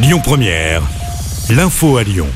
[0.00, 0.82] Lyon Première,
[1.50, 2.28] l'info à Lyon.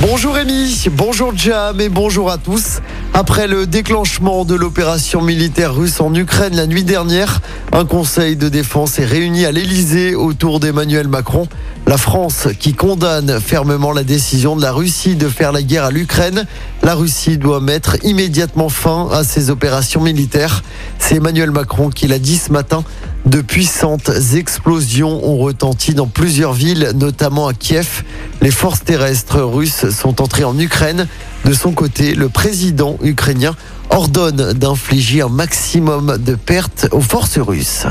[0.00, 2.80] Bonjour Rémi, bonjour Jam et bonjour à tous.
[3.14, 8.48] Après le déclenchement de l'opération militaire russe en Ukraine la nuit dernière, un conseil de
[8.48, 11.46] défense est réuni à l'Elysée autour d'Emmanuel Macron.
[11.86, 15.90] La France qui condamne fermement la décision de la Russie de faire la guerre à
[15.92, 16.44] l'Ukraine.
[16.82, 20.64] La Russie doit mettre immédiatement fin à ses opérations militaires.
[20.98, 22.82] C'est Emmanuel Macron qui l'a dit ce matin.
[23.26, 28.02] De puissantes explosions ont retenti dans plusieurs villes, notamment à Kiev.
[28.40, 31.06] Les forces terrestres russes sont entrées en Ukraine.
[31.44, 33.54] De son côté, le président ukrainien
[33.90, 37.86] ordonne d'infliger un maximum de pertes aux forces russes.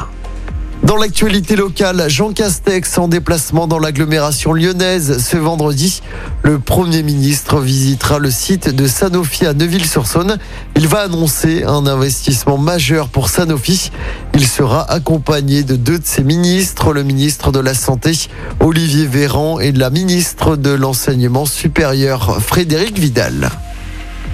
[0.90, 6.02] Dans l'actualité locale, Jean Castex en déplacement dans l'agglomération lyonnaise ce vendredi.
[6.42, 10.40] Le Premier ministre visitera le site de Sanofi à Neuville-sur-Saône.
[10.76, 13.92] Il va annoncer un investissement majeur pour Sanofi.
[14.34, 18.14] Il sera accompagné de deux de ses ministres, le ministre de la Santé,
[18.60, 23.52] Olivier Véran, et la ministre de l'Enseignement supérieur, Frédéric Vidal.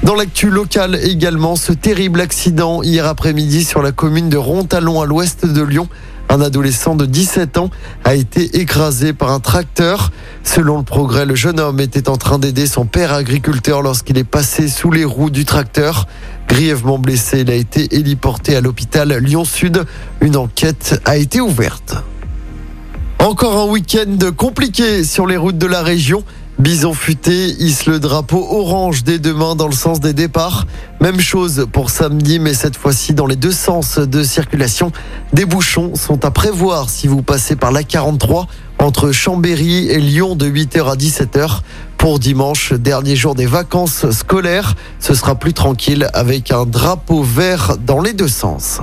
[0.03, 5.05] Dans l'actu locale également, ce terrible accident hier après-midi sur la commune de Rontalon à
[5.05, 5.89] l'ouest de Lyon.
[6.29, 7.69] Un adolescent de 17 ans
[8.03, 10.11] a été écrasé par un tracteur.
[10.43, 14.23] Selon le progrès, le jeune homme était en train d'aider son père agriculteur lorsqu'il est
[14.23, 16.07] passé sous les roues du tracteur.
[16.47, 19.85] Grièvement blessé, il a été héliporté à l'hôpital Lyon-Sud.
[20.21, 21.95] Une enquête a été ouverte.
[23.19, 26.23] Encore un week-end compliqué sur les routes de la région.
[26.57, 30.65] Bison futé hisse le drapeau orange dès demain dans le sens des départs.
[31.01, 34.93] Même chose pour samedi, mais cette fois-ci dans les deux sens de circulation.
[35.33, 38.47] Des bouchons sont à prévoir si vous passez par la 43
[38.79, 41.59] entre Chambéry et Lyon de 8h à 17h.
[41.97, 47.75] Pour dimanche, dernier jour des vacances scolaires, ce sera plus tranquille avec un drapeau vert
[47.85, 48.79] dans les deux sens.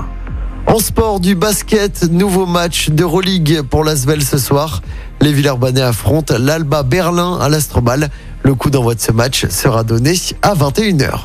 [0.66, 4.82] En sport du basket, nouveau match d'Euroleague pour l'Asvel ce soir.
[5.20, 8.10] Les Villeurbanais affrontent l'Alba Berlin à l'Astrobal.
[8.42, 11.20] Le coup d'envoi de ce match sera donné à 21h.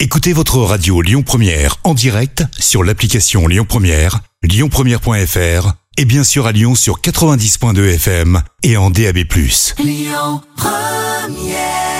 [0.00, 6.46] Écoutez votre radio Lyon Première en direct sur l'application Lyon Première, lyonpremière.fr et bien sûr
[6.46, 9.18] à Lyon sur 90.2 FM et en DAB+.
[9.78, 11.95] Lyon Première